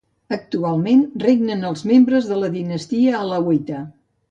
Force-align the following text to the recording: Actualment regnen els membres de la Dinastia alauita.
Actualment 0.35 1.03
regnen 1.25 1.61
els 1.73 1.85
membres 1.91 2.31
de 2.33 2.39
la 2.45 2.51
Dinastia 2.57 3.21
alauita. 3.23 3.85